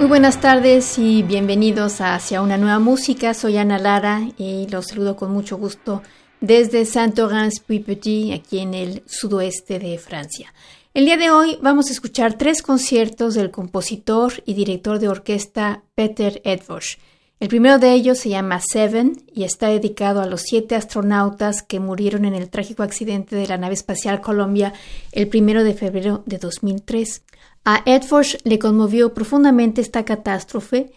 [0.00, 3.34] Muy buenas tardes y bienvenidos a Hacia una nueva música.
[3.34, 6.02] Soy Ana Lara y los saludo con mucho gusto
[6.40, 10.54] desde Saint-Orens-Puy-Petit, aquí en el sudoeste de Francia.
[10.94, 15.82] El día de hoy vamos a escuchar tres conciertos del compositor y director de orquesta
[15.94, 16.96] Peter Edvosh.
[17.38, 21.78] El primero de ellos se llama Seven y está dedicado a los siete astronautas que
[21.78, 24.72] murieron en el trágico accidente de la nave espacial Columbia
[25.12, 27.22] el primero de febrero de 2003.
[27.64, 30.92] A Edford le conmovió profundamente esta catástrofe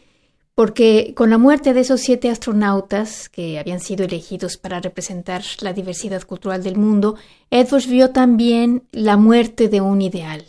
[0.56, 5.74] porque con la muerte de esos siete astronautas que habían sido elegidos para representar la
[5.74, 7.16] diversidad cultural del mundo,
[7.50, 10.46] Edford vio también la muerte de un ideal.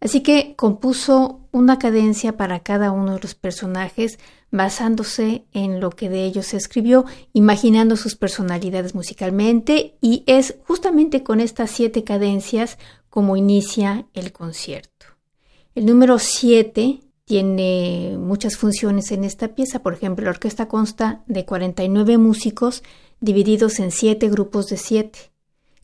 [0.00, 4.18] Así que compuso una cadencia para cada uno de los personajes
[4.50, 11.22] basándose en lo que de ellos se escribió, imaginando sus personalidades musicalmente y es justamente
[11.22, 12.78] con estas siete cadencias
[13.10, 15.09] como inicia el concierto.
[15.74, 21.44] El número siete tiene muchas funciones en esta pieza, por ejemplo, la orquesta consta de
[21.44, 22.82] 49 músicos
[23.20, 25.30] divididos en siete grupos de siete.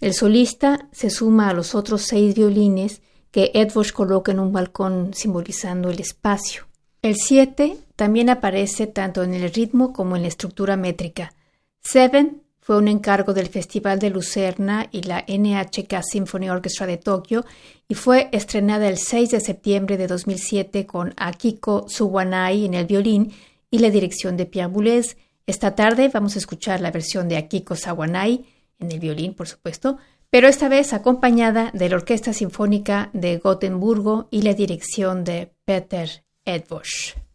[0.01, 5.13] El solista se suma a los otros seis violines que Edwards coloca en un balcón
[5.15, 6.67] simbolizando el espacio.
[7.03, 11.35] El 7 también aparece tanto en el ritmo como en la estructura métrica.
[11.83, 17.45] Seven fue un encargo del Festival de Lucerna y la NHK Symphony Orchestra de Tokio
[17.87, 23.33] y fue estrenada el 6 de septiembre de 2007 con Akiko Suwanai en el violín
[23.71, 25.17] y la dirección de Pierre Boulez.
[25.47, 28.47] Esta tarde vamos a escuchar la versión de Akiko Sawanai
[28.81, 34.27] en el violín, por supuesto, pero esta vez acompañada de la Orquesta Sinfónica de Gotemburgo
[34.33, 37.26] y la dirección de Peter Edbosch.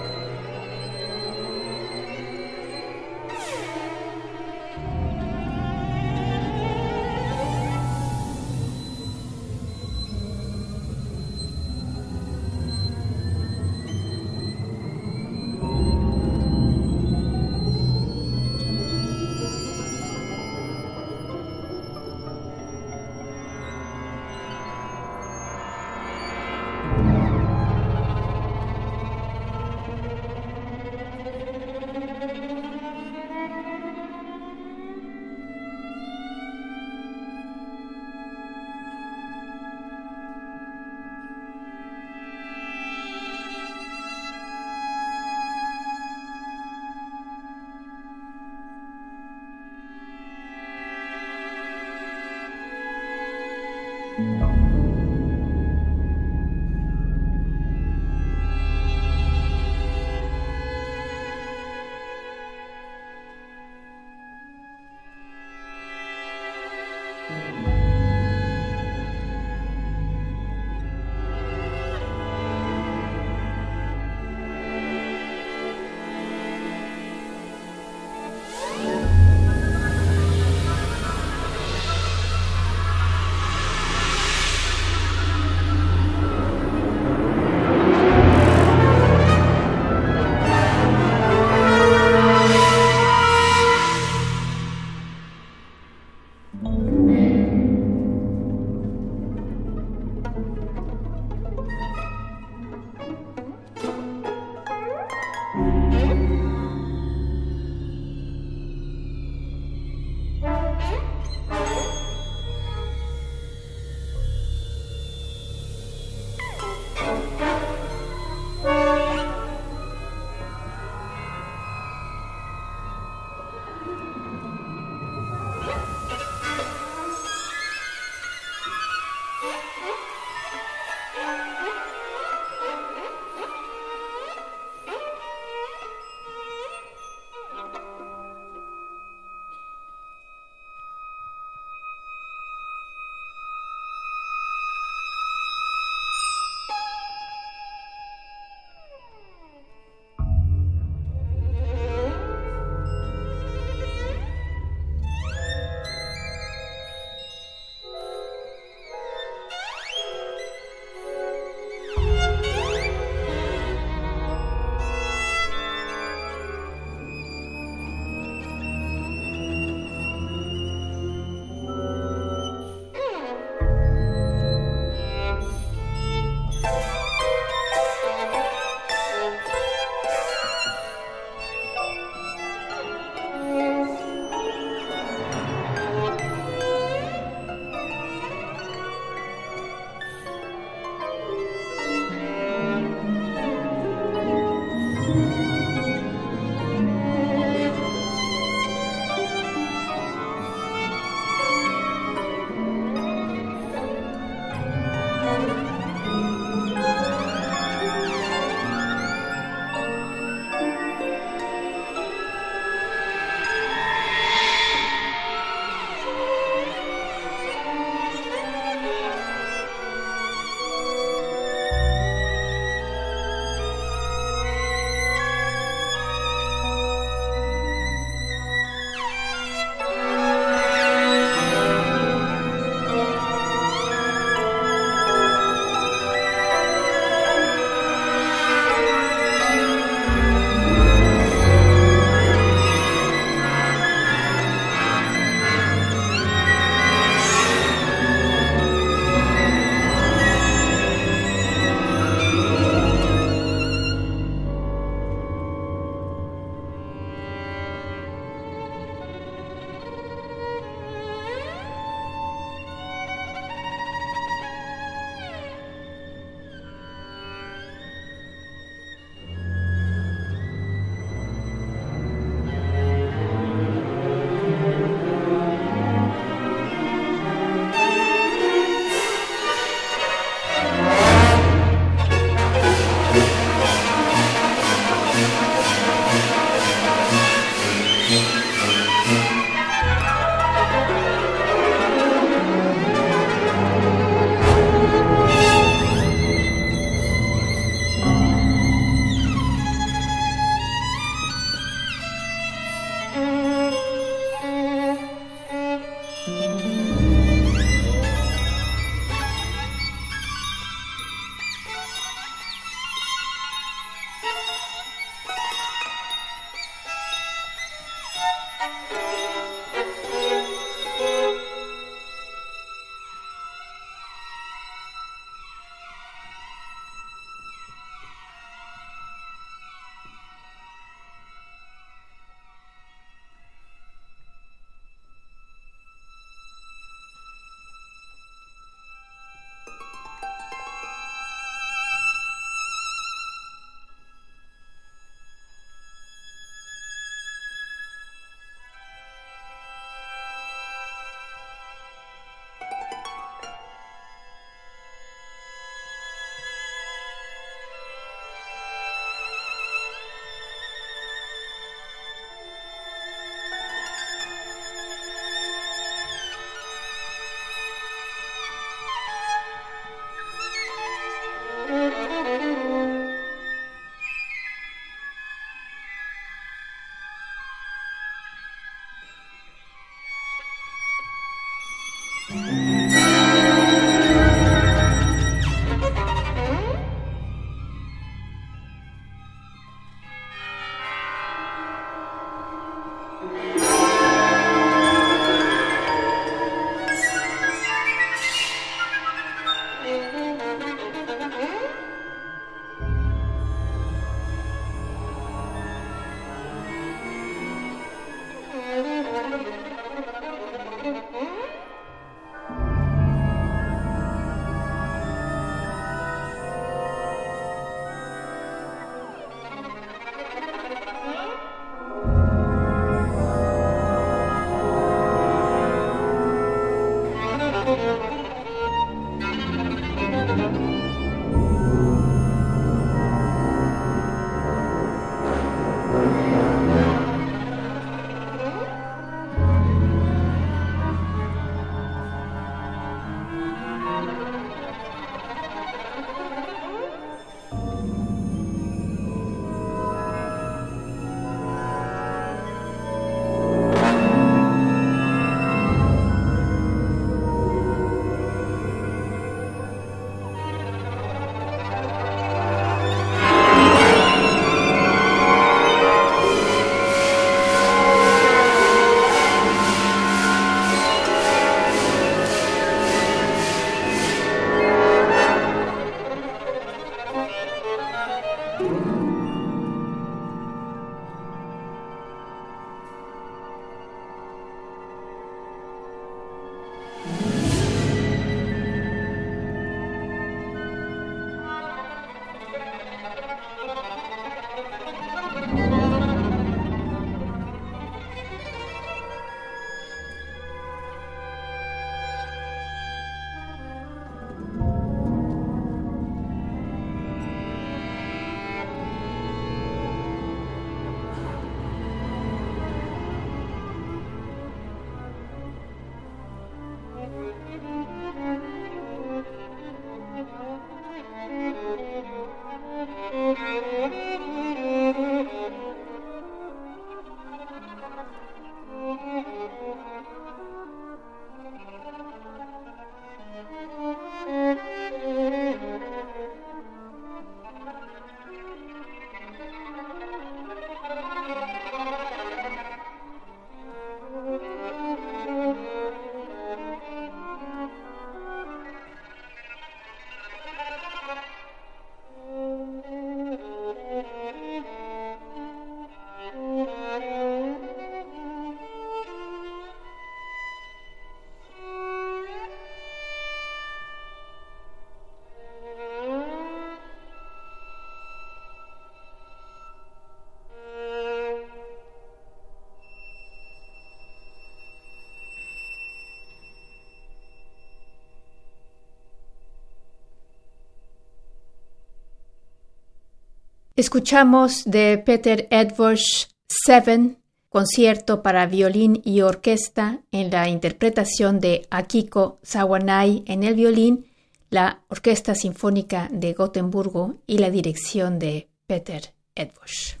[583.78, 587.16] Escuchamos de Peter Edwards Seven,
[587.48, 594.06] concierto para violín y orquesta en la interpretación de Akiko Sawanai en el violín,
[594.50, 600.00] la Orquesta Sinfónica de Gotemburgo y la dirección de Peter Edwards.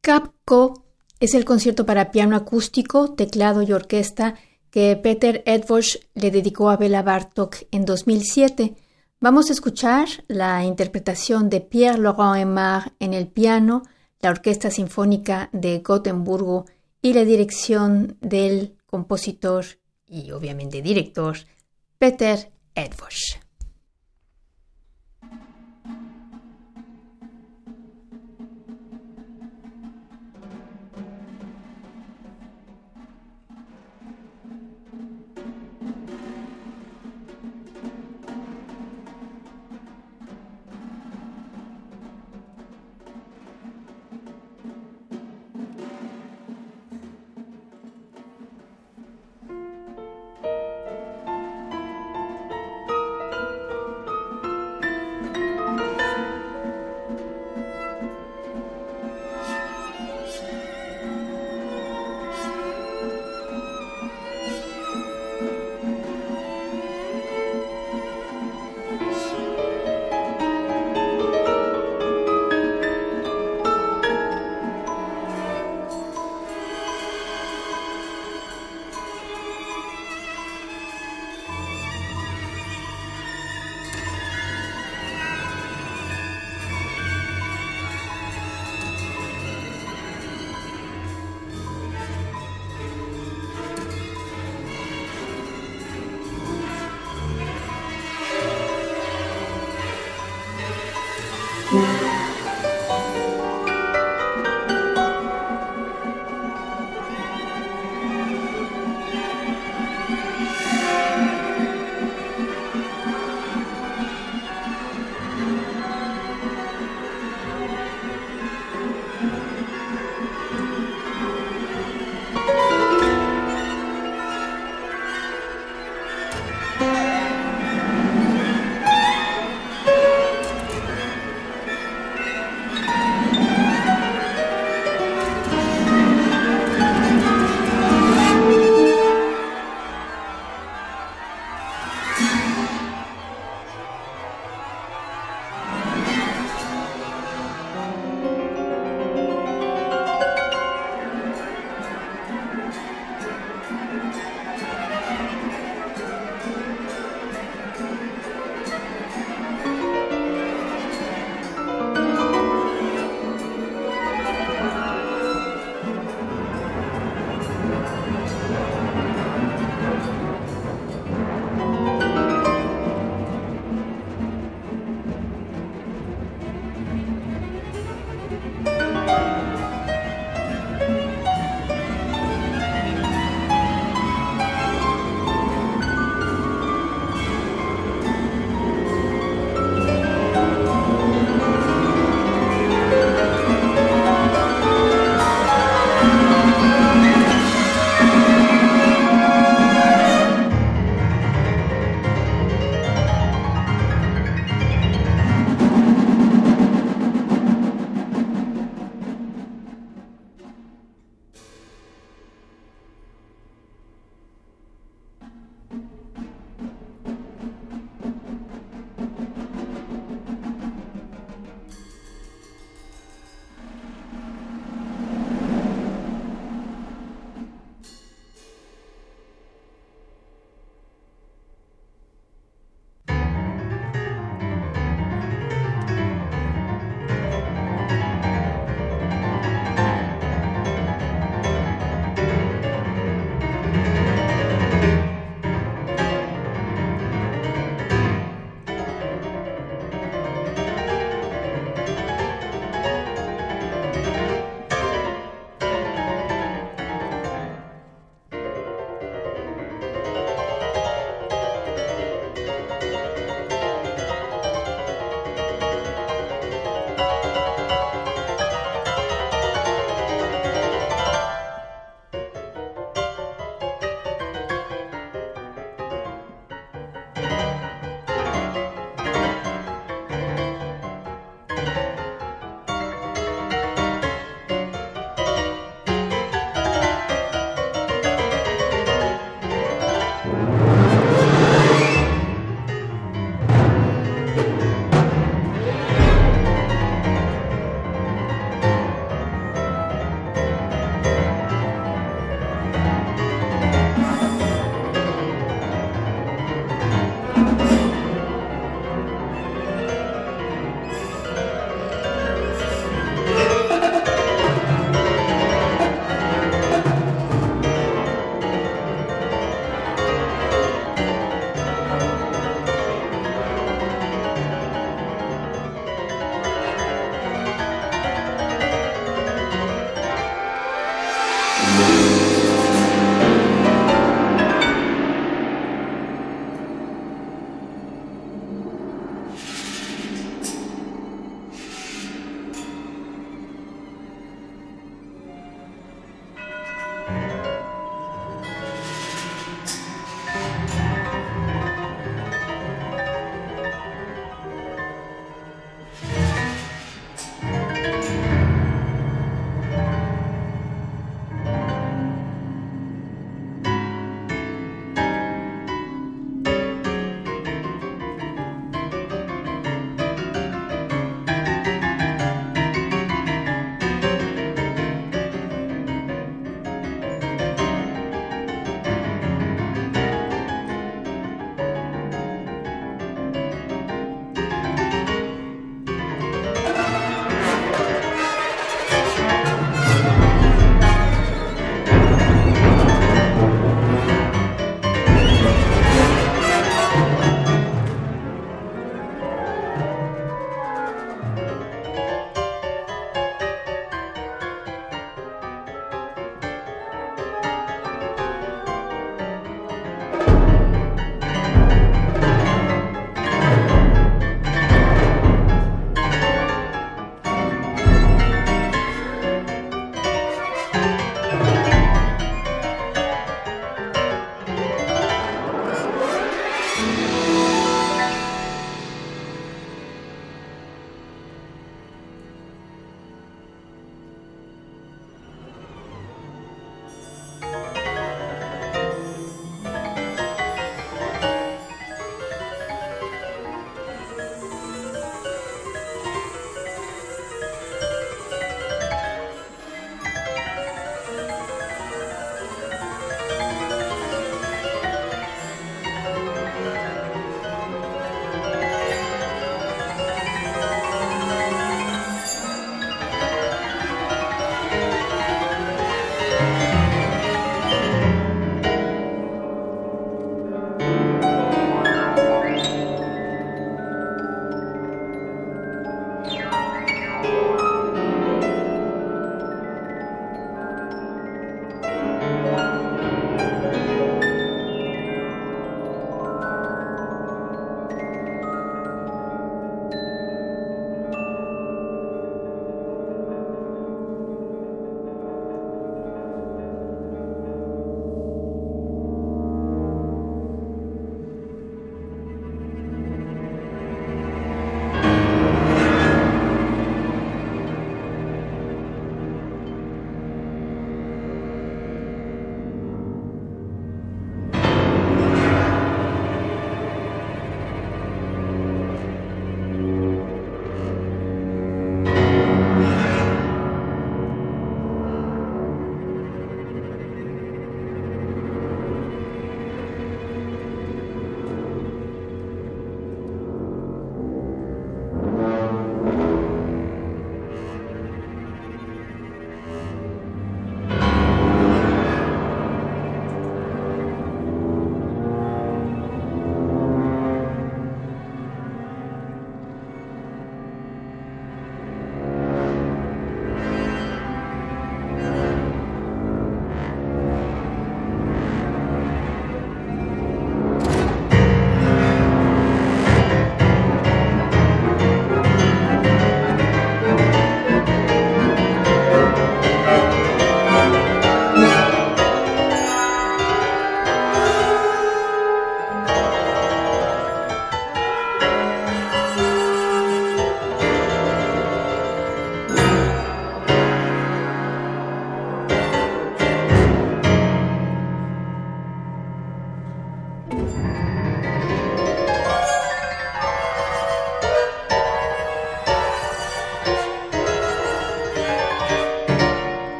[0.00, 0.84] Capco
[1.18, 4.36] es el concierto para piano acústico, teclado y orquesta
[4.70, 8.76] que Peter Edwards le dedicó a Bela Bartok en 2007
[9.24, 13.82] Vamos a escuchar la interpretación de Pierre Laurent Aymar en el piano,
[14.20, 16.66] la Orquesta Sinfónica de Gotemburgo
[17.00, 19.64] y la dirección del compositor
[20.06, 21.38] y obviamente director
[21.96, 23.38] Peter Edwards.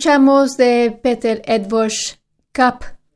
[0.00, 2.14] Escuchamos de Peter Edvosh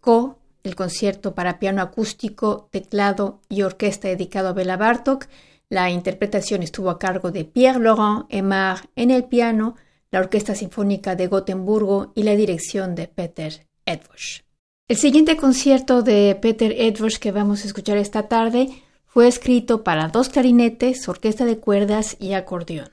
[0.01, 5.24] Co, el concierto para piano acústico, teclado y orquesta dedicado a Bela Bartok.
[5.70, 9.76] La interpretación estuvo a cargo de Pierre-Laurent Aymar en el piano,
[10.11, 14.41] la Orquesta Sinfónica de Gotemburgo y la dirección de Peter Edvosh.
[14.87, 18.68] El siguiente concierto de Peter Edvosh que vamos a escuchar esta tarde
[19.07, 22.91] fue escrito para dos clarinetes, orquesta de cuerdas y acordeón.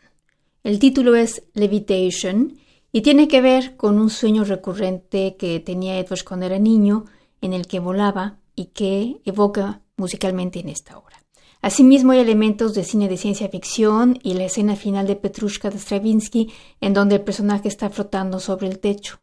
[0.64, 2.58] El título es Levitation
[2.92, 7.06] y tiene que ver con un sueño recurrente que tenía Edwards cuando era niño,
[7.42, 11.22] en el que volaba y que evoca musicalmente en esta obra.
[11.62, 15.78] Asimismo, hay elementos de cine de ciencia ficción y la escena final de Petrushka de
[15.78, 19.20] Stravinsky, en donde el personaje está flotando sobre el techo.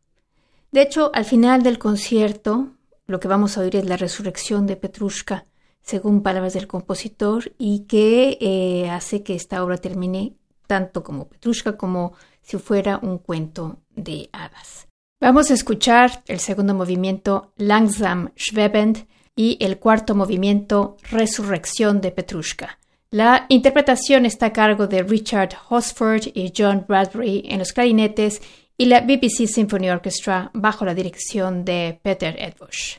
[0.71, 2.69] De hecho, al final del concierto,
[3.07, 5.47] lo que vamos a oír es la resurrección de Petrushka,
[5.83, 10.37] según palabras del compositor, y que eh, hace que esta obra termine
[10.69, 12.13] tanto como Petrushka como
[12.49, 14.89] si fuera un cuento de hadas.
[15.21, 22.79] Vamos a escuchar el segundo movimiento Langsam Schwebend y el cuarto movimiento Resurrección de Petrushka.
[23.11, 28.41] La interpretación está a cargo de Richard Hosford y John Bradbury en los clarinetes
[28.79, 32.97] y la BBC Symphony Orchestra bajo la dirección de Peter Edbush.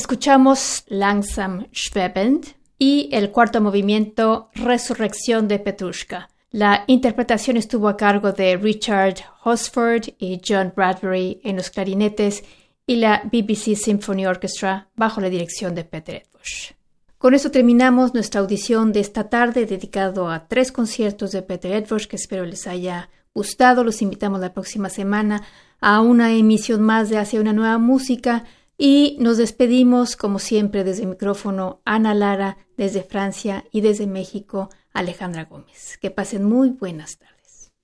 [0.00, 6.30] Escuchamos Langsam Schwebend y el cuarto movimiento Resurrección de Petrushka.
[6.52, 12.44] La interpretación estuvo a cargo de Richard Hosford y John Bradbury en los clarinetes
[12.86, 16.72] y la BBC Symphony Orchestra bajo la dirección de Peter Edbush.
[17.18, 22.06] Con esto terminamos nuestra audición de esta tarde dedicado a tres conciertos de Peter Edbush
[22.06, 23.84] que espero les haya gustado.
[23.84, 25.42] Los invitamos la próxima semana
[25.78, 28.46] a una emisión más de Hacia una nueva música
[28.82, 34.70] y nos despedimos, como siempre, desde el micrófono Ana Lara, desde Francia y desde México
[34.94, 35.98] Alejandra Gómez.
[36.00, 37.74] Que pasen muy buenas tardes.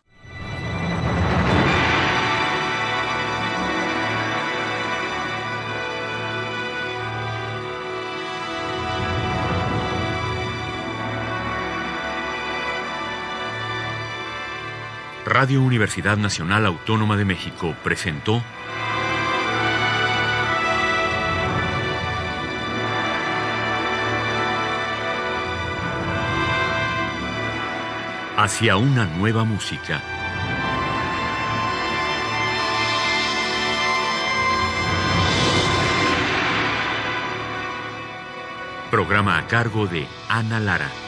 [15.26, 18.42] Radio Universidad Nacional Autónoma de México presentó
[28.36, 30.02] hacia una nueva música.
[38.90, 41.05] Programa a cargo de Ana Lara.